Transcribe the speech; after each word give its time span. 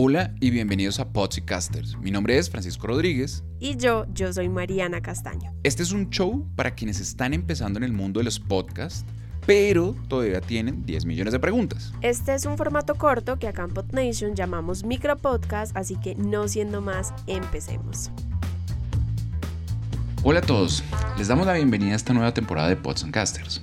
Hola 0.00 0.32
y 0.38 0.50
bienvenidos 0.50 1.00
a 1.00 1.08
Podcasters. 1.12 1.98
Mi 1.98 2.12
nombre 2.12 2.38
es 2.38 2.48
Francisco 2.48 2.86
Rodríguez. 2.86 3.42
Y 3.58 3.76
yo, 3.78 4.06
yo 4.14 4.32
soy 4.32 4.48
Mariana 4.48 5.00
Castaño. 5.00 5.52
Este 5.64 5.82
es 5.82 5.90
un 5.90 6.08
show 6.10 6.46
para 6.54 6.76
quienes 6.76 7.00
están 7.00 7.34
empezando 7.34 7.80
en 7.80 7.82
el 7.82 7.92
mundo 7.92 8.20
de 8.20 8.24
los 8.24 8.38
podcasts, 8.38 9.04
pero 9.44 9.96
todavía 10.06 10.40
tienen 10.40 10.86
10 10.86 11.04
millones 11.04 11.32
de 11.32 11.40
preguntas. 11.40 11.92
Este 12.00 12.32
es 12.32 12.46
un 12.46 12.56
formato 12.56 12.94
corto 12.94 13.40
que 13.40 13.48
acá 13.48 13.64
en 13.64 13.70
PodNation 13.70 14.36
llamamos 14.36 14.84
micropodcast, 14.84 15.76
así 15.76 15.96
que 15.96 16.14
no 16.14 16.46
siendo 16.46 16.80
más, 16.80 17.12
empecemos. 17.26 18.12
Hola 20.22 20.38
a 20.38 20.42
todos, 20.42 20.84
les 21.16 21.26
damos 21.26 21.44
la 21.44 21.54
bienvenida 21.54 21.94
a 21.94 21.96
esta 21.96 22.14
nueva 22.14 22.32
temporada 22.32 22.68
de 22.68 22.76
Podcasters. 22.76 23.62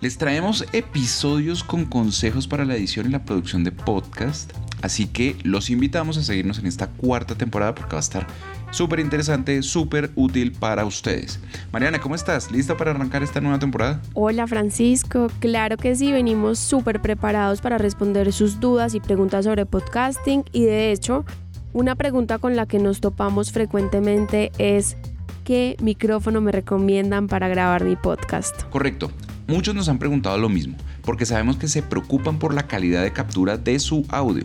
Les 0.00 0.16
traemos 0.16 0.64
episodios 0.72 1.62
con 1.62 1.84
consejos 1.84 2.48
para 2.48 2.64
la 2.64 2.74
edición 2.74 3.04
y 3.04 3.10
la 3.10 3.26
producción 3.26 3.64
de 3.64 3.72
podcast 3.72 4.50
Así 4.84 5.06
que 5.06 5.34
los 5.44 5.70
invitamos 5.70 6.18
a 6.18 6.22
seguirnos 6.22 6.58
en 6.58 6.66
esta 6.66 6.88
cuarta 6.88 7.34
temporada 7.34 7.74
porque 7.74 7.92
va 7.92 8.00
a 8.00 8.00
estar 8.00 8.26
súper 8.70 9.00
interesante, 9.00 9.62
súper 9.62 10.10
útil 10.14 10.52
para 10.52 10.84
ustedes. 10.84 11.40
Mariana, 11.72 12.02
¿cómo 12.02 12.14
estás? 12.14 12.52
¿Lista 12.52 12.76
para 12.76 12.90
arrancar 12.90 13.22
esta 13.22 13.40
nueva 13.40 13.58
temporada? 13.58 14.02
Hola 14.12 14.46
Francisco, 14.46 15.28
claro 15.38 15.78
que 15.78 15.96
sí, 15.96 16.12
venimos 16.12 16.58
súper 16.58 17.00
preparados 17.00 17.62
para 17.62 17.78
responder 17.78 18.30
sus 18.30 18.60
dudas 18.60 18.94
y 18.94 19.00
preguntas 19.00 19.46
sobre 19.46 19.64
podcasting 19.64 20.44
y 20.52 20.64
de 20.64 20.92
hecho, 20.92 21.24
una 21.72 21.94
pregunta 21.94 22.36
con 22.36 22.54
la 22.54 22.66
que 22.66 22.78
nos 22.78 23.00
topamos 23.00 23.52
frecuentemente 23.52 24.52
es 24.58 24.98
¿qué 25.44 25.78
micrófono 25.80 26.42
me 26.42 26.52
recomiendan 26.52 27.26
para 27.26 27.48
grabar 27.48 27.84
mi 27.84 27.96
podcast? 27.96 28.64
Correcto, 28.64 29.10
muchos 29.46 29.74
nos 29.74 29.88
han 29.88 29.98
preguntado 29.98 30.38
lo 30.38 30.48
mismo 30.48 30.76
porque 31.04 31.26
sabemos 31.26 31.56
que 31.56 31.68
se 31.68 31.82
preocupan 31.82 32.38
por 32.38 32.54
la 32.54 32.66
calidad 32.66 33.02
de 33.02 33.12
captura 33.12 33.56
de 33.56 33.78
su 33.78 34.06
audio. 34.08 34.44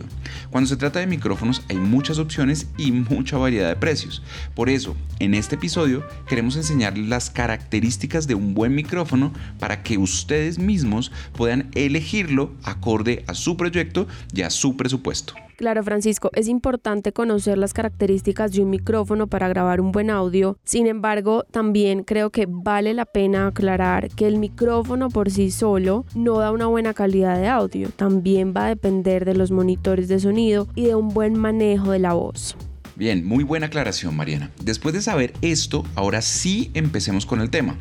Cuando 0.50 0.68
se 0.68 0.76
trata 0.76 0.98
de 0.98 1.06
micrófonos 1.06 1.62
hay 1.68 1.76
muchas 1.76 2.18
opciones 2.18 2.66
y 2.76 2.90
mucha 2.90 3.38
variedad 3.38 3.68
de 3.68 3.76
precios. 3.76 4.20
Por 4.54 4.68
eso, 4.68 4.96
en 5.20 5.34
este 5.34 5.54
episodio 5.54 6.04
queremos 6.28 6.56
enseñarles 6.56 7.08
las 7.08 7.30
características 7.30 8.26
de 8.26 8.34
un 8.34 8.52
buen 8.52 8.74
micrófono 8.74 9.32
para 9.60 9.84
que 9.84 9.96
ustedes 9.96 10.58
mismos 10.58 11.12
puedan 11.36 11.70
elegirlo 11.74 12.50
acorde 12.64 13.24
a 13.28 13.34
su 13.34 13.56
proyecto 13.56 14.08
y 14.34 14.42
a 14.42 14.50
su 14.50 14.76
presupuesto. 14.76 15.34
Claro, 15.56 15.84
Francisco, 15.84 16.30
es 16.32 16.48
importante 16.48 17.12
conocer 17.12 17.58
las 17.58 17.74
características 17.74 18.50
de 18.52 18.62
un 18.62 18.70
micrófono 18.70 19.26
para 19.26 19.46
grabar 19.46 19.82
un 19.82 19.92
buen 19.92 20.08
audio. 20.08 20.56
Sin 20.64 20.86
embargo, 20.86 21.44
también 21.50 22.02
creo 22.02 22.30
que 22.30 22.46
vale 22.48 22.94
la 22.94 23.04
pena 23.04 23.48
aclarar 23.48 24.08
que 24.08 24.26
el 24.26 24.38
micrófono 24.38 25.10
por 25.10 25.30
sí 25.30 25.50
solo 25.50 26.06
no 26.14 26.38
da 26.38 26.50
una 26.50 26.64
buena 26.64 26.94
calidad 26.94 27.38
de 27.38 27.48
audio. 27.48 27.90
También 27.90 28.54
va 28.56 28.64
a 28.64 28.68
depender 28.68 29.26
de 29.26 29.34
los 29.34 29.50
monitores 29.50 30.08
de 30.08 30.18
sonido 30.18 30.39
y 30.40 30.84
de 30.84 30.94
un 30.94 31.08
buen 31.08 31.38
manejo 31.38 31.92
de 31.92 31.98
la 31.98 32.14
voz. 32.14 32.56
Bien, 32.96 33.24
muy 33.24 33.44
buena 33.44 33.66
aclaración, 33.66 34.16
Mariana. 34.16 34.50
Después 34.62 34.94
de 34.94 35.02
saber 35.02 35.32
esto, 35.40 35.84
ahora 35.94 36.20
sí 36.22 36.70
empecemos 36.74 37.24
con 37.24 37.40
el 37.40 37.50
tema. 37.50 37.78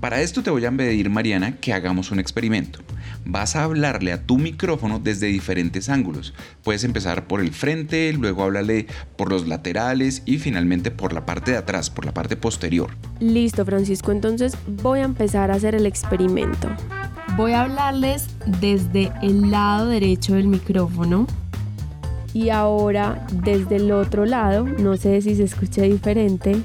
Para 0.00 0.20
esto 0.20 0.42
te 0.42 0.50
voy 0.50 0.64
a 0.64 0.70
pedir, 0.70 1.08
Mariana, 1.10 1.56
que 1.56 1.72
hagamos 1.72 2.10
un 2.10 2.20
experimento 2.20 2.80
vas 3.24 3.56
a 3.56 3.64
hablarle 3.64 4.12
a 4.12 4.22
tu 4.22 4.38
micrófono 4.38 4.98
desde 4.98 5.26
diferentes 5.26 5.88
ángulos. 5.88 6.34
Puedes 6.62 6.84
empezar 6.84 7.26
por 7.26 7.40
el 7.40 7.52
frente, 7.52 8.12
luego 8.12 8.42
háblale 8.42 8.86
por 9.16 9.30
los 9.30 9.46
laterales 9.46 10.22
y 10.26 10.38
finalmente 10.38 10.90
por 10.90 11.12
la 11.12 11.26
parte 11.26 11.52
de 11.52 11.56
atrás, 11.58 11.90
por 11.90 12.04
la 12.04 12.14
parte 12.14 12.36
posterior. 12.36 12.90
Listo, 13.20 13.64
Francisco. 13.64 14.12
Entonces 14.12 14.56
voy 14.82 15.00
a 15.00 15.04
empezar 15.04 15.50
a 15.50 15.54
hacer 15.54 15.74
el 15.74 15.86
experimento. 15.86 16.68
Voy 17.36 17.52
a 17.52 17.62
hablarles 17.62 18.26
desde 18.60 19.10
el 19.22 19.50
lado 19.50 19.88
derecho 19.88 20.34
del 20.34 20.46
micrófono 20.46 21.26
y 22.34 22.50
ahora 22.50 23.26
desde 23.32 23.76
el 23.76 23.90
otro 23.92 24.26
lado. 24.26 24.66
No 24.66 24.98
sé 24.98 25.22
si 25.22 25.34
se 25.36 25.44
escucha 25.44 25.82
diferente. 25.82 26.56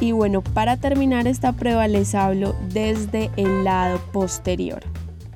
Y 0.00 0.12
bueno, 0.12 0.42
para 0.42 0.76
terminar 0.76 1.26
esta 1.26 1.52
prueba 1.52 1.88
les 1.88 2.14
hablo 2.14 2.54
desde 2.72 3.30
el 3.36 3.64
lado 3.64 3.98
posterior. 4.12 4.84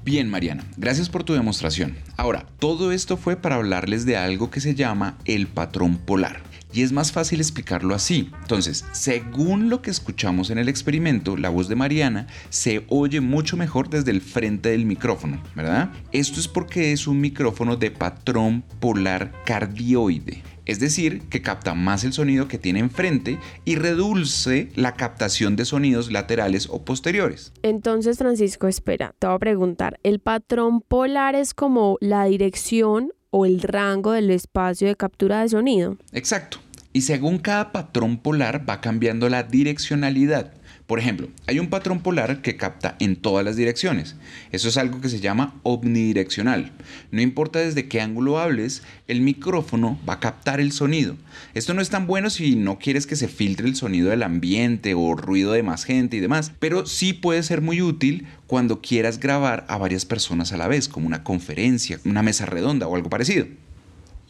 Bien, 0.05 0.29
Mariana, 0.29 0.65
gracias 0.77 1.09
por 1.09 1.25
tu 1.25 1.33
demostración. 1.33 1.97
Ahora, 2.17 2.47
todo 2.59 2.93
esto 2.93 3.17
fue 3.17 3.37
para 3.37 3.57
hablarles 3.57 4.05
de 4.07 4.17
algo 4.17 4.51
que 4.51 4.61
se 4.61 4.75
llama 4.75 5.17
el 5.25 5.47
patrón 5.47 5.97
polar. 5.97 6.50
Y 6.73 6.83
es 6.83 6.93
más 6.93 7.13
fácil 7.13 7.41
explicarlo 7.41 7.95
así. 7.95 8.31
Entonces, 8.43 8.85
según 8.93 9.69
lo 9.69 9.83
que 9.83 9.91
escuchamos 9.91 10.51
en 10.51 10.59
el 10.59 10.69
experimento, 10.69 11.37
la 11.37 11.49
voz 11.49 11.69
de 11.69 11.77
Mariana 11.77 12.27
se 12.49 12.85
oye 12.89 13.21
mucho 13.21 13.57
mejor 13.57 13.91
desde 13.91 14.11
el 14.11 14.21
frente 14.21 14.71
del 14.71 14.87
micrófono, 14.87 15.43
¿verdad? 15.55 15.91
Esto 16.13 16.41
es 16.41 16.49
porque 16.49 16.93
es 16.93 17.07
un 17.07 17.21
micrófono 17.21 17.77
de 17.77 17.91
patrón 17.91 18.63
polar 18.81 19.33
cardioide 19.45 20.43
es 20.71 20.79
decir, 20.79 21.23
que 21.29 21.43
capta 21.43 21.75
más 21.75 22.05
el 22.05 22.13
sonido 22.13 22.47
que 22.47 22.57
tiene 22.57 22.79
enfrente 22.79 23.41
y 23.65 23.75
reduce 23.75 24.71
la 24.77 24.95
captación 24.95 25.57
de 25.57 25.65
sonidos 25.65 26.13
laterales 26.13 26.69
o 26.71 26.85
posteriores. 26.85 27.53
Entonces, 27.63 28.19
Francisco, 28.19 28.69
espera, 28.69 29.13
te 29.19 29.27
voy 29.27 29.35
a 29.35 29.39
preguntar, 29.41 29.99
¿el 30.05 30.21
patrón 30.21 30.81
polar 30.81 31.35
es 31.35 31.55
como 31.55 31.99
la 32.01 32.25
dirección 32.27 33.13
o 33.31 33.47
el 33.47 33.63
rango 33.63 34.13
del 34.13 34.31
espacio 34.31 34.87
de 34.87 34.95
captura 34.95 35.43
de 35.43 35.49
sonido? 35.49 35.97
Exacto. 36.13 36.60
Y 36.93 37.03
según 37.03 37.39
cada 37.39 37.71
patrón 37.71 38.19
polar 38.19 38.69
va 38.69 38.81
cambiando 38.81 39.29
la 39.29 39.45
direccionalidad. 39.45 40.53
Por 40.91 40.99
ejemplo, 40.99 41.29
hay 41.47 41.61
un 41.61 41.69
patrón 41.69 42.01
polar 42.01 42.43
que 42.43 42.57
capta 42.57 42.97
en 42.99 43.15
todas 43.15 43.45
las 43.45 43.55
direcciones. 43.55 44.17
Eso 44.51 44.69
es 44.69 44.77
algo 44.77 45.01
que 45.01 45.09
se 45.09 45.21
llama 45.21 45.55
omnidireccional. 45.63 46.73
No 47.13 47.21
importa 47.21 47.61
desde 47.61 47.87
qué 47.87 48.01
ángulo 48.01 48.41
hables, 48.41 48.83
el 49.07 49.21
micrófono 49.21 50.01
va 50.09 50.15
a 50.15 50.19
captar 50.19 50.59
el 50.59 50.73
sonido. 50.73 51.15
Esto 51.55 51.75
no 51.75 51.81
es 51.81 51.91
tan 51.91 52.09
bueno 52.09 52.29
si 52.29 52.57
no 52.57 52.81
quieres 52.81 53.07
que 53.07 53.15
se 53.15 53.29
filtre 53.29 53.69
el 53.69 53.77
sonido 53.77 54.11
del 54.11 54.25
ambiente 54.25 54.95
o 54.95 55.15
ruido 55.15 55.53
de 55.53 55.63
más 55.63 55.85
gente 55.85 56.17
y 56.17 56.21
demás, 56.21 56.51
pero 56.59 56.85
sí 56.87 57.13
puede 57.13 57.45
ser 57.45 57.61
muy 57.61 57.83
útil 57.83 58.27
cuando 58.49 58.81
quieras 58.81 59.21
grabar 59.21 59.67
a 59.69 59.79
varias 59.79 60.05
personas 60.05 60.53
a 60.53 60.57
la 60.57 60.67
vez, 60.67 60.89
como 60.89 61.07
una 61.07 61.23
conferencia, 61.23 62.01
una 62.05 62.25
mesa 62.25 62.47
redonda 62.47 62.89
o 62.89 62.97
algo 62.97 63.11
parecido. 63.11 63.47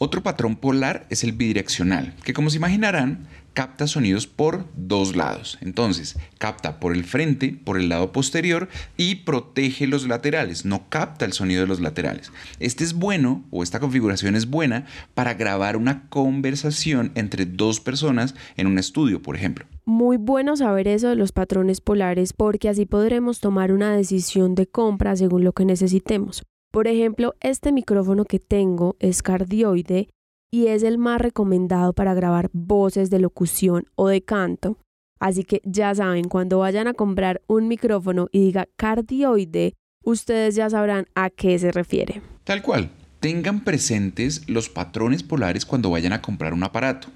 Otro 0.03 0.23
patrón 0.23 0.55
polar 0.55 1.05
es 1.11 1.23
el 1.23 1.33
bidireccional, 1.33 2.15
que 2.23 2.33
como 2.33 2.49
se 2.49 2.57
imaginarán, 2.57 3.27
capta 3.53 3.85
sonidos 3.85 4.25
por 4.25 4.65
dos 4.75 5.15
lados. 5.15 5.59
Entonces, 5.61 6.17
capta 6.39 6.79
por 6.79 6.95
el 6.95 7.03
frente, 7.03 7.55
por 7.63 7.77
el 7.77 7.89
lado 7.89 8.11
posterior 8.11 8.67
y 8.97 9.17
protege 9.17 9.85
los 9.85 10.07
laterales, 10.07 10.65
no 10.65 10.89
capta 10.89 11.23
el 11.23 11.33
sonido 11.33 11.61
de 11.61 11.67
los 11.67 11.81
laterales. 11.81 12.31
Este 12.59 12.83
es 12.83 12.93
bueno, 12.93 13.43
o 13.51 13.61
esta 13.61 13.79
configuración 13.79 14.35
es 14.35 14.49
buena, 14.49 14.87
para 15.13 15.35
grabar 15.35 15.77
una 15.77 16.09
conversación 16.09 17.11
entre 17.13 17.45
dos 17.45 17.79
personas 17.79 18.33
en 18.57 18.65
un 18.65 18.79
estudio, 18.79 19.21
por 19.21 19.35
ejemplo. 19.35 19.67
Muy 19.85 20.17
bueno 20.17 20.57
saber 20.57 20.87
eso 20.87 21.09
de 21.09 21.15
los 21.15 21.31
patrones 21.31 21.79
polares 21.79 22.33
porque 22.33 22.69
así 22.69 22.87
podremos 22.87 23.39
tomar 23.39 23.71
una 23.71 23.95
decisión 23.95 24.55
de 24.55 24.65
compra 24.65 25.15
según 25.15 25.43
lo 25.43 25.53
que 25.53 25.65
necesitemos. 25.65 26.41
Por 26.71 26.87
ejemplo, 26.87 27.35
este 27.41 27.73
micrófono 27.73 28.23
que 28.23 28.39
tengo 28.39 28.95
es 28.99 29.21
cardioide 29.21 30.07
y 30.49 30.67
es 30.67 30.83
el 30.83 30.97
más 30.97 31.19
recomendado 31.19 31.91
para 31.91 32.13
grabar 32.13 32.49
voces 32.53 33.09
de 33.09 33.19
locución 33.19 33.87
o 33.95 34.07
de 34.07 34.21
canto. 34.21 34.77
Así 35.19 35.43
que 35.43 35.61
ya 35.65 35.93
saben, 35.93 36.29
cuando 36.29 36.59
vayan 36.59 36.87
a 36.87 36.93
comprar 36.93 37.41
un 37.47 37.67
micrófono 37.67 38.29
y 38.31 38.45
diga 38.45 38.69
cardioide, 38.77 39.73
ustedes 40.05 40.55
ya 40.55 40.69
sabrán 40.69 41.07
a 41.13 41.29
qué 41.29 41.59
se 41.59 41.73
refiere. 41.73 42.21
Tal 42.45 42.61
cual, 42.61 42.89
tengan 43.19 43.65
presentes 43.65 44.49
los 44.49 44.69
patrones 44.69 45.23
polares 45.23 45.65
cuando 45.65 45.89
vayan 45.89 46.13
a 46.13 46.21
comprar 46.21 46.53
un 46.53 46.63
aparato. 46.63 47.09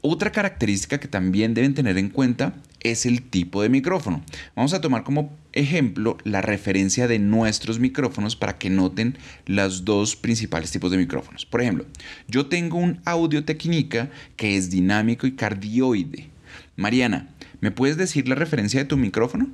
Otra 0.00 0.32
característica 0.32 0.98
que 0.98 1.08
también 1.08 1.52
deben 1.52 1.74
tener 1.74 1.98
en 1.98 2.08
cuenta 2.08 2.54
es 2.80 3.06
el 3.06 3.22
tipo 3.22 3.62
de 3.62 3.68
micrófono. 3.68 4.22
Vamos 4.54 4.72
a 4.74 4.80
tomar 4.80 5.04
como 5.04 5.30
ejemplo 5.52 6.16
la 6.24 6.40
referencia 6.40 7.08
de 7.08 7.18
nuestros 7.18 7.78
micrófonos 7.78 8.36
para 8.36 8.58
que 8.58 8.70
noten 8.70 9.18
los 9.46 9.84
dos 9.84 10.16
principales 10.16 10.70
tipos 10.70 10.90
de 10.90 10.98
micrófonos. 10.98 11.46
Por 11.46 11.60
ejemplo, 11.62 11.86
yo 12.28 12.46
tengo 12.46 12.78
un 12.78 13.00
Audio 13.04 13.44
Technica 13.44 14.10
que 14.36 14.56
es 14.56 14.70
dinámico 14.70 15.26
y 15.26 15.34
cardioide. 15.36 16.30
Mariana, 16.76 17.28
¿me 17.60 17.70
puedes 17.70 17.96
decir 17.96 18.28
la 18.28 18.34
referencia 18.34 18.80
de 18.80 18.86
tu 18.86 18.96
micrófono? 18.96 19.48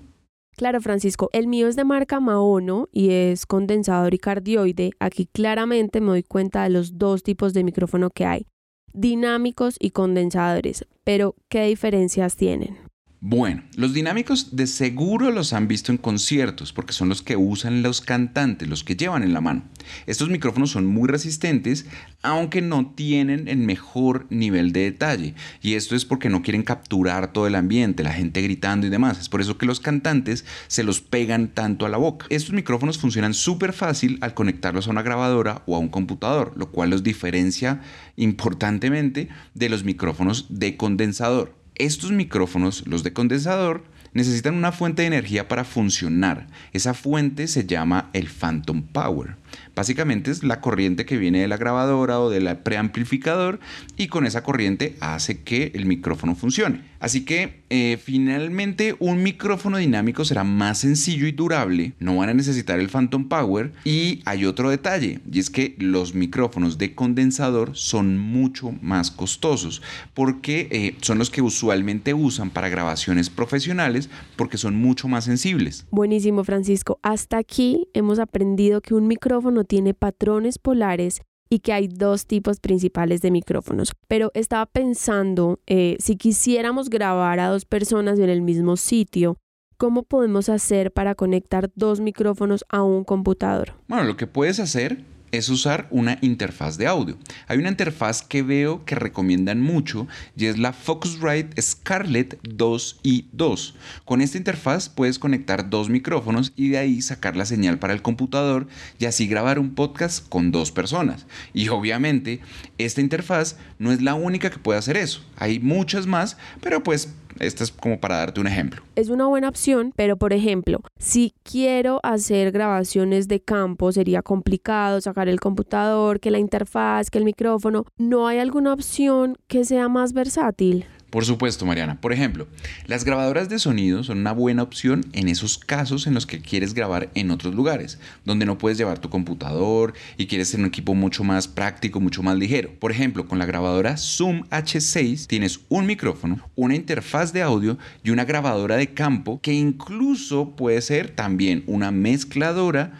Claro, 0.56 0.80
Francisco, 0.80 1.30
el 1.32 1.48
mío 1.48 1.66
es 1.66 1.74
de 1.74 1.84
marca 1.84 2.20
Maono 2.20 2.88
y 2.92 3.10
es 3.10 3.44
condensador 3.44 4.14
y 4.14 4.18
cardioide. 4.18 4.92
Aquí 5.00 5.26
claramente 5.26 6.00
me 6.00 6.08
doy 6.08 6.22
cuenta 6.22 6.62
de 6.62 6.70
los 6.70 6.96
dos 6.96 7.24
tipos 7.24 7.54
de 7.54 7.64
micrófono 7.64 8.10
que 8.10 8.24
hay. 8.24 8.46
dinámicos 8.92 9.76
y 9.80 9.90
condensadores. 9.90 10.86
Pero, 11.02 11.34
¿qué 11.48 11.64
diferencias 11.66 12.36
tienen? 12.36 12.78
Bueno, 13.26 13.62
los 13.74 13.94
dinámicos 13.94 14.54
de 14.54 14.66
seguro 14.66 15.30
los 15.30 15.54
han 15.54 15.66
visto 15.66 15.90
en 15.90 15.96
conciertos 15.96 16.74
porque 16.74 16.92
son 16.92 17.08
los 17.08 17.22
que 17.22 17.36
usan 17.36 17.82
los 17.82 18.02
cantantes, 18.02 18.68
los 18.68 18.84
que 18.84 18.96
llevan 18.96 19.22
en 19.22 19.32
la 19.32 19.40
mano. 19.40 19.62
Estos 20.04 20.28
micrófonos 20.28 20.72
son 20.72 20.84
muy 20.84 21.08
resistentes, 21.08 21.86
aunque 22.20 22.60
no 22.60 22.92
tienen 22.94 23.48
el 23.48 23.56
mejor 23.56 24.26
nivel 24.28 24.72
de 24.72 24.80
detalle. 24.80 25.34
Y 25.62 25.72
esto 25.72 25.96
es 25.96 26.04
porque 26.04 26.28
no 26.28 26.42
quieren 26.42 26.64
capturar 26.64 27.32
todo 27.32 27.46
el 27.46 27.54
ambiente, 27.54 28.02
la 28.02 28.12
gente 28.12 28.42
gritando 28.42 28.86
y 28.86 28.90
demás. 28.90 29.18
Es 29.18 29.30
por 29.30 29.40
eso 29.40 29.56
que 29.56 29.64
los 29.64 29.80
cantantes 29.80 30.44
se 30.66 30.84
los 30.84 31.00
pegan 31.00 31.48
tanto 31.48 31.86
a 31.86 31.88
la 31.88 31.96
boca. 31.96 32.26
Estos 32.28 32.52
micrófonos 32.52 32.98
funcionan 32.98 33.32
súper 33.32 33.72
fácil 33.72 34.18
al 34.20 34.34
conectarlos 34.34 34.86
a 34.86 34.90
una 34.90 35.02
grabadora 35.02 35.62
o 35.64 35.76
a 35.76 35.78
un 35.78 35.88
computador, 35.88 36.52
lo 36.56 36.70
cual 36.70 36.90
los 36.90 37.02
diferencia 37.02 37.80
importantemente 38.16 39.30
de 39.54 39.70
los 39.70 39.82
micrófonos 39.82 40.44
de 40.50 40.76
condensador. 40.76 41.63
Estos 41.76 42.12
micrófonos, 42.12 42.86
los 42.86 43.02
de 43.02 43.12
condensador, 43.12 43.82
necesitan 44.12 44.54
una 44.54 44.70
fuente 44.70 45.02
de 45.02 45.08
energía 45.08 45.48
para 45.48 45.64
funcionar. 45.64 46.46
Esa 46.72 46.94
fuente 46.94 47.48
se 47.48 47.66
llama 47.66 48.10
el 48.12 48.28
Phantom 48.28 48.82
Power. 48.82 49.36
Básicamente 49.74 50.30
es 50.30 50.44
la 50.44 50.60
corriente 50.60 51.04
que 51.04 51.16
viene 51.16 51.40
de 51.40 51.48
la 51.48 51.56
grabadora 51.56 52.20
o 52.20 52.30
del 52.30 52.56
preamplificador 52.58 53.58
y 53.96 54.06
con 54.06 54.24
esa 54.24 54.44
corriente 54.44 54.96
hace 55.00 55.42
que 55.42 55.72
el 55.74 55.86
micrófono 55.86 56.36
funcione. 56.36 56.82
Así 57.00 57.24
que 57.24 57.63
eh, 57.76 57.96
finalmente 57.96 58.94
un 59.00 59.24
micrófono 59.24 59.78
dinámico 59.78 60.24
será 60.24 60.44
más 60.44 60.78
sencillo 60.78 61.26
y 61.26 61.32
durable, 61.32 61.94
no 61.98 62.18
van 62.18 62.28
a 62.28 62.34
necesitar 62.34 62.78
el 62.78 62.88
Phantom 62.88 63.28
Power 63.28 63.72
y 63.84 64.22
hay 64.26 64.44
otro 64.44 64.70
detalle 64.70 65.18
y 65.28 65.40
es 65.40 65.50
que 65.50 65.74
los 65.80 66.14
micrófonos 66.14 66.78
de 66.78 66.94
condensador 66.94 67.76
son 67.76 68.16
mucho 68.16 68.70
más 68.80 69.10
costosos 69.10 69.82
porque 70.14 70.68
eh, 70.70 70.96
son 71.00 71.18
los 71.18 71.30
que 71.30 71.42
usualmente 71.42 72.14
usan 72.14 72.50
para 72.50 72.68
grabaciones 72.68 73.28
profesionales 73.28 74.08
porque 74.36 74.56
son 74.56 74.76
mucho 74.76 75.08
más 75.08 75.24
sensibles. 75.24 75.84
Buenísimo 75.90 76.44
Francisco, 76.44 77.00
hasta 77.02 77.38
aquí 77.38 77.88
hemos 77.92 78.20
aprendido 78.20 78.82
que 78.82 78.94
un 78.94 79.08
micrófono 79.08 79.64
tiene 79.64 79.94
patrones 79.94 80.60
polares 80.60 81.22
y 81.54 81.60
que 81.60 81.72
hay 81.72 81.86
dos 81.86 82.26
tipos 82.26 82.58
principales 82.58 83.20
de 83.20 83.30
micrófonos. 83.30 83.92
Pero 84.08 84.32
estaba 84.34 84.66
pensando, 84.66 85.60
eh, 85.68 85.96
si 86.00 86.16
quisiéramos 86.16 86.90
grabar 86.90 87.38
a 87.38 87.46
dos 87.46 87.64
personas 87.64 88.18
en 88.18 88.28
el 88.28 88.42
mismo 88.42 88.76
sitio, 88.76 89.38
¿cómo 89.76 90.02
podemos 90.02 90.48
hacer 90.48 90.92
para 90.92 91.14
conectar 91.14 91.70
dos 91.76 92.00
micrófonos 92.00 92.64
a 92.70 92.82
un 92.82 93.04
computador? 93.04 93.74
Bueno, 93.86 94.02
lo 94.02 94.16
que 94.16 94.26
puedes 94.26 94.58
hacer 94.58 94.98
es 95.36 95.48
usar 95.48 95.86
una 95.90 96.18
interfaz 96.20 96.78
de 96.78 96.86
audio. 96.86 97.18
Hay 97.46 97.58
una 97.58 97.68
interfaz 97.68 98.22
que 98.22 98.42
veo 98.42 98.84
que 98.84 98.94
recomiendan 98.94 99.60
mucho 99.60 100.06
y 100.36 100.46
es 100.46 100.58
la 100.58 100.72
Focusrite 100.72 101.60
Scarlett 101.60 102.38
2 102.42 103.00
i 103.02 103.26
2. 103.32 103.74
Con 104.04 104.20
esta 104.20 104.38
interfaz 104.38 104.88
puedes 104.88 105.18
conectar 105.18 105.70
dos 105.70 105.88
micrófonos 105.88 106.52
y 106.56 106.68
de 106.68 106.78
ahí 106.78 107.02
sacar 107.02 107.36
la 107.36 107.46
señal 107.46 107.78
para 107.78 107.92
el 107.92 108.02
computador 108.02 108.66
y 108.98 109.06
así 109.06 109.26
grabar 109.26 109.58
un 109.58 109.74
podcast 109.74 110.28
con 110.28 110.52
dos 110.52 110.72
personas. 110.72 111.26
Y 111.52 111.68
obviamente 111.68 112.40
esta 112.78 113.00
interfaz 113.00 113.56
no 113.78 113.92
es 113.92 114.02
la 114.02 114.14
única 114.14 114.50
que 114.50 114.58
puede 114.58 114.78
hacer 114.78 114.96
eso. 114.96 115.22
Hay 115.36 115.58
muchas 115.58 116.06
más, 116.06 116.36
pero 116.60 116.82
pues 116.82 117.14
esta 117.40 117.64
es 117.64 117.72
como 117.72 117.98
para 117.98 118.18
darte 118.18 118.40
un 118.40 118.46
ejemplo. 118.46 118.82
Es 118.96 119.08
una 119.08 119.26
buena 119.26 119.48
opción, 119.48 119.92
pero 119.96 120.16
por 120.16 120.32
ejemplo, 120.32 120.80
si 120.98 121.34
quiero 121.42 122.00
hacer 122.02 122.52
grabaciones 122.52 123.28
de 123.28 123.40
campo, 123.40 123.92
sería 123.92 124.22
complicado 124.22 125.00
sacar 125.00 125.28
el 125.28 125.40
computador, 125.40 126.20
que 126.20 126.30
la 126.30 126.38
interfaz, 126.38 127.10
que 127.10 127.18
el 127.18 127.24
micrófono. 127.24 127.84
¿No 127.96 128.26
hay 128.26 128.38
alguna 128.38 128.72
opción 128.72 129.36
que 129.48 129.64
sea 129.64 129.88
más 129.88 130.12
versátil? 130.12 130.86
Por 131.14 131.24
supuesto, 131.24 131.64
Mariana. 131.64 132.00
Por 132.00 132.12
ejemplo, 132.12 132.48
las 132.88 133.04
grabadoras 133.04 133.48
de 133.48 133.60
sonido 133.60 134.02
son 134.02 134.18
una 134.18 134.32
buena 134.32 134.64
opción 134.64 135.06
en 135.12 135.28
esos 135.28 135.58
casos 135.58 136.08
en 136.08 136.14
los 136.14 136.26
que 136.26 136.40
quieres 136.40 136.74
grabar 136.74 137.08
en 137.14 137.30
otros 137.30 137.54
lugares, 137.54 138.00
donde 138.24 138.46
no 138.46 138.58
puedes 138.58 138.78
llevar 138.78 138.98
tu 138.98 139.10
computador 139.10 139.94
y 140.16 140.26
quieres 140.26 140.50
tener 140.50 140.64
un 140.64 140.70
equipo 140.70 140.96
mucho 140.96 141.22
más 141.22 141.46
práctico, 141.46 142.00
mucho 142.00 142.24
más 142.24 142.36
ligero. 142.36 142.72
Por 142.80 142.90
ejemplo, 142.90 143.28
con 143.28 143.38
la 143.38 143.46
grabadora 143.46 143.96
Zoom 143.96 144.42
H6 144.50 145.28
tienes 145.28 145.60
un 145.68 145.86
micrófono, 145.86 146.40
una 146.56 146.74
interfaz 146.74 147.32
de 147.32 147.42
audio 147.42 147.78
y 148.02 148.10
una 148.10 148.24
grabadora 148.24 148.74
de 148.74 148.92
campo 148.92 149.40
que 149.40 149.52
incluso 149.52 150.56
puede 150.56 150.82
ser 150.82 151.10
también 151.10 151.62
una 151.68 151.92
mezcladora 151.92 152.92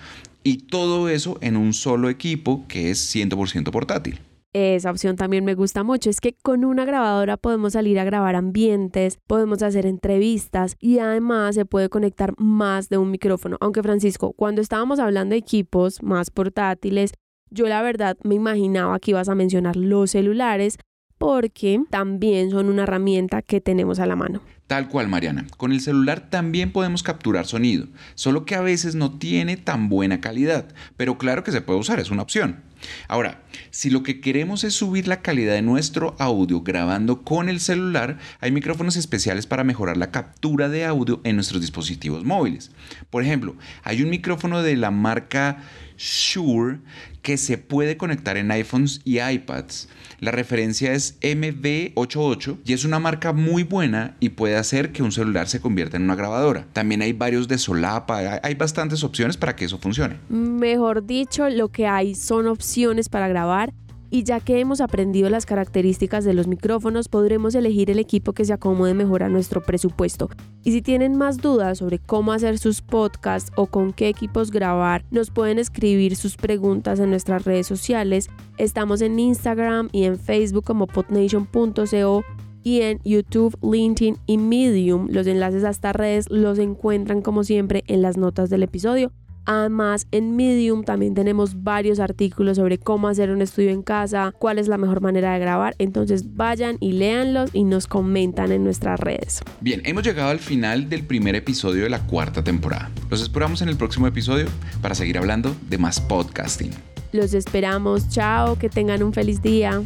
y 0.44 0.58
todo 0.58 1.08
eso 1.08 1.36
en 1.40 1.56
un 1.56 1.72
solo 1.72 2.08
equipo 2.08 2.64
que 2.68 2.92
es 2.92 3.12
100% 3.12 3.72
portátil. 3.72 4.20
Esa 4.54 4.92
opción 4.92 5.16
también 5.16 5.44
me 5.44 5.56
gusta 5.56 5.82
mucho. 5.82 6.08
Es 6.08 6.20
que 6.20 6.36
con 6.40 6.64
una 6.64 6.84
grabadora 6.84 7.36
podemos 7.36 7.72
salir 7.72 7.98
a 7.98 8.04
grabar 8.04 8.36
ambientes, 8.36 9.18
podemos 9.26 9.64
hacer 9.64 9.84
entrevistas 9.84 10.76
y 10.78 11.00
además 11.00 11.56
se 11.56 11.64
puede 11.64 11.88
conectar 11.88 12.34
más 12.38 12.88
de 12.88 12.96
un 12.96 13.10
micrófono. 13.10 13.56
Aunque 13.60 13.82
Francisco, 13.82 14.32
cuando 14.32 14.62
estábamos 14.62 15.00
hablando 15.00 15.32
de 15.32 15.38
equipos 15.38 16.04
más 16.04 16.30
portátiles, 16.30 17.14
yo 17.50 17.66
la 17.66 17.82
verdad 17.82 18.16
me 18.22 18.36
imaginaba 18.36 19.00
que 19.00 19.10
ibas 19.10 19.28
a 19.28 19.34
mencionar 19.34 19.74
los 19.74 20.12
celulares 20.12 20.78
porque 21.18 21.80
también 21.90 22.50
son 22.50 22.68
una 22.68 22.84
herramienta 22.84 23.42
que 23.42 23.60
tenemos 23.60 23.98
a 23.98 24.06
la 24.06 24.14
mano. 24.14 24.40
Tal 24.68 24.88
cual, 24.88 25.08
Mariana. 25.08 25.46
Con 25.56 25.72
el 25.72 25.80
celular 25.80 26.30
también 26.30 26.70
podemos 26.70 27.02
capturar 27.02 27.46
sonido, 27.46 27.86
solo 28.14 28.44
que 28.44 28.54
a 28.54 28.60
veces 28.60 28.94
no 28.94 29.18
tiene 29.18 29.56
tan 29.56 29.88
buena 29.88 30.20
calidad, 30.20 30.68
pero 30.96 31.18
claro 31.18 31.42
que 31.42 31.52
se 31.52 31.60
puede 31.60 31.80
usar, 31.80 31.98
es 31.98 32.10
una 32.10 32.22
opción. 32.22 32.62
Ahora, 33.08 33.42
si 33.70 33.90
lo 33.90 34.02
que 34.02 34.20
queremos 34.20 34.64
es 34.64 34.74
subir 34.74 35.08
la 35.08 35.22
calidad 35.22 35.54
de 35.54 35.62
nuestro 35.62 36.16
audio 36.18 36.62
grabando 36.62 37.22
con 37.22 37.48
el 37.48 37.60
celular, 37.60 38.18
hay 38.40 38.52
micrófonos 38.52 38.96
especiales 38.96 39.46
para 39.46 39.64
mejorar 39.64 39.96
la 39.96 40.10
captura 40.10 40.68
de 40.68 40.84
audio 40.84 41.20
en 41.24 41.36
nuestros 41.36 41.60
dispositivos 41.60 42.24
móviles. 42.24 42.70
Por 43.10 43.22
ejemplo, 43.22 43.56
hay 43.82 44.02
un 44.02 44.10
micrófono 44.10 44.62
de 44.62 44.76
la 44.76 44.90
marca 44.90 45.58
Shure 45.96 46.78
que 47.22 47.36
se 47.38 47.58
puede 47.58 47.96
conectar 47.96 48.36
en 48.36 48.50
iPhones 48.50 49.00
y 49.04 49.20
iPads. 49.20 49.88
La 50.20 50.30
referencia 50.30 50.92
es 50.92 51.18
MV88 51.20 52.58
y 52.64 52.72
es 52.72 52.84
una 52.84 52.98
marca 52.98 53.32
muy 53.32 53.62
buena 53.62 54.16
y 54.20 54.30
puede 54.30 54.56
hacer 54.56 54.92
que 54.92 55.02
un 55.02 55.10
celular 55.10 55.48
se 55.48 55.60
convierta 55.60 55.96
en 55.96 56.04
una 56.04 56.14
grabadora. 56.14 56.66
También 56.72 57.02
hay 57.02 57.12
varios 57.12 57.48
de 57.48 57.58
solapa, 57.58 58.40
hay 58.42 58.54
bastantes 58.54 59.02
opciones 59.04 59.36
para 59.36 59.56
que 59.56 59.64
eso 59.64 59.78
funcione. 59.78 60.18
Mejor 60.28 61.06
dicho, 61.06 61.48
lo 61.48 61.68
que 61.68 61.86
hay 61.86 62.14
son 62.14 62.46
opciones 62.46 63.08
para 63.08 63.28
grabar 63.28 63.72
y 64.10 64.24
ya 64.24 64.40
que 64.40 64.60
hemos 64.60 64.80
aprendido 64.80 65.28
las 65.28 65.46
características 65.46 66.24
de 66.24 66.34
los 66.34 66.46
micrófonos, 66.46 67.08
podremos 67.08 67.54
elegir 67.54 67.90
el 67.90 67.98
equipo 67.98 68.32
que 68.32 68.44
se 68.44 68.52
acomode 68.52 68.94
mejor 68.94 69.22
a 69.22 69.28
nuestro 69.28 69.62
presupuesto. 69.62 70.30
Y 70.62 70.72
si 70.72 70.82
tienen 70.82 71.16
más 71.16 71.38
dudas 71.38 71.78
sobre 71.78 71.98
cómo 71.98 72.32
hacer 72.32 72.58
sus 72.58 72.82
podcasts 72.82 73.52
o 73.56 73.66
con 73.66 73.92
qué 73.92 74.08
equipos 74.08 74.50
grabar, 74.50 75.04
nos 75.10 75.30
pueden 75.30 75.58
escribir 75.58 76.16
sus 76.16 76.36
preguntas 76.36 77.00
en 77.00 77.10
nuestras 77.10 77.44
redes 77.44 77.66
sociales. 77.66 78.28
Estamos 78.58 79.00
en 79.00 79.18
Instagram 79.18 79.88
y 79.92 80.04
en 80.04 80.18
Facebook 80.18 80.64
como 80.64 80.86
podnation.co 80.86 82.24
y 82.62 82.80
en 82.80 82.98
YouTube, 83.04 83.56
LinkedIn 83.62 84.16
y 84.26 84.38
Medium. 84.38 85.08
Los 85.10 85.26
enlaces 85.26 85.64
a 85.64 85.70
estas 85.70 85.94
redes 85.94 86.30
los 86.30 86.58
encuentran 86.58 87.20
como 87.20 87.44
siempre 87.44 87.84
en 87.86 88.02
las 88.02 88.16
notas 88.16 88.50
del 88.50 88.62
episodio. 88.62 89.12
Además, 89.46 90.06
en 90.10 90.36
Medium 90.36 90.84
también 90.84 91.14
tenemos 91.14 91.62
varios 91.62 92.00
artículos 92.00 92.56
sobre 92.56 92.78
cómo 92.78 93.08
hacer 93.08 93.30
un 93.30 93.42
estudio 93.42 93.70
en 93.70 93.82
casa, 93.82 94.32
cuál 94.38 94.58
es 94.58 94.68
la 94.68 94.78
mejor 94.78 95.00
manera 95.00 95.32
de 95.32 95.38
grabar. 95.38 95.74
Entonces 95.78 96.34
vayan 96.36 96.76
y 96.80 96.92
léanlos 96.92 97.50
y 97.52 97.64
nos 97.64 97.86
comentan 97.86 98.52
en 98.52 98.64
nuestras 98.64 98.98
redes. 99.00 99.42
Bien, 99.60 99.82
hemos 99.84 100.04
llegado 100.04 100.30
al 100.30 100.38
final 100.38 100.88
del 100.88 101.04
primer 101.04 101.34
episodio 101.34 101.84
de 101.84 101.90
la 101.90 102.06
cuarta 102.06 102.42
temporada. 102.42 102.90
Los 103.10 103.22
esperamos 103.22 103.62
en 103.62 103.68
el 103.68 103.76
próximo 103.76 104.06
episodio 104.06 104.46
para 104.80 104.94
seguir 104.94 105.18
hablando 105.18 105.54
de 105.68 105.78
más 105.78 106.00
podcasting. 106.00 106.70
Los 107.12 107.32
esperamos. 107.32 108.08
Chao, 108.08 108.58
que 108.58 108.68
tengan 108.68 109.02
un 109.02 109.12
feliz 109.12 109.40
día. 109.40 109.82